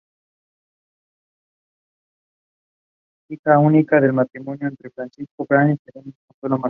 [3.29, 6.59] Hija unica del matrimonio entre Francisco Prats Ramírez y Consuelo Martínez.